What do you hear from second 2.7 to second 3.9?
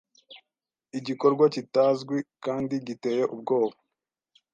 giteye ubwoba